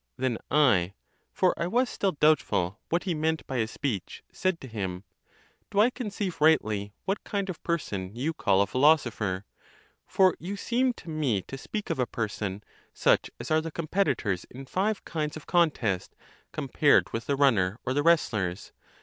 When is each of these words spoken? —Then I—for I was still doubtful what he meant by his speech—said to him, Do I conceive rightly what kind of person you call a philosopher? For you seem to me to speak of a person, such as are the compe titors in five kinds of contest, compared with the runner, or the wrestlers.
—Then 0.17 0.39
I—for 0.49 1.53
I 1.57 1.67
was 1.67 1.87
still 1.87 2.13
doubtful 2.13 2.79
what 2.89 3.03
he 3.03 3.13
meant 3.13 3.45
by 3.45 3.57
his 3.59 3.69
speech—said 3.69 4.59
to 4.59 4.67
him, 4.67 5.03
Do 5.69 5.79
I 5.79 5.91
conceive 5.91 6.41
rightly 6.41 6.91
what 7.05 7.23
kind 7.23 7.51
of 7.51 7.61
person 7.61 8.09
you 8.15 8.33
call 8.33 8.63
a 8.63 8.65
philosopher? 8.65 9.45
For 10.07 10.35
you 10.39 10.57
seem 10.57 10.93
to 10.93 11.11
me 11.11 11.43
to 11.43 11.55
speak 11.55 11.91
of 11.91 11.99
a 11.99 12.07
person, 12.07 12.63
such 12.95 13.29
as 13.39 13.51
are 13.51 13.61
the 13.61 13.71
compe 13.71 13.91
titors 14.03 14.43
in 14.49 14.65
five 14.65 15.05
kinds 15.05 15.37
of 15.37 15.45
contest, 15.45 16.15
compared 16.51 17.13
with 17.13 17.27
the 17.27 17.35
runner, 17.35 17.77
or 17.85 17.93
the 17.93 18.01
wrestlers. 18.01 18.73